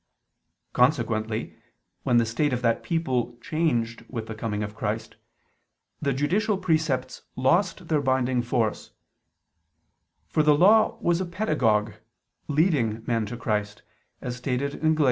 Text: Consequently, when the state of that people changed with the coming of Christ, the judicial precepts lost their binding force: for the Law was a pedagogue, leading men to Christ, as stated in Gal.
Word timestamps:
Consequently, 0.73 1.55
when 2.01 2.17
the 2.17 2.25
state 2.25 2.53
of 2.53 2.63
that 2.63 2.81
people 2.81 3.37
changed 3.39 4.03
with 4.09 4.25
the 4.25 4.33
coming 4.33 4.63
of 4.63 4.73
Christ, 4.73 5.15
the 6.01 6.11
judicial 6.11 6.57
precepts 6.57 7.21
lost 7.35 7.87
their 7.87 8.01
binding 8.01 8.41
force: 8.41 8.93
for 10.27 10.41
the 10.41 10.55
Law 10.57 10.97
was 11.01 11.21
a 11.21 11.25
pedagogue, 11.27 11.93
leading 12.47 13.03
men 13.05 13.27
to 13.27 13.37
Christ, 13.37 13.83
as 14.21 14.37
stated 14.37 14.73
in 14.73 14.95
Gal. 14.95 14.99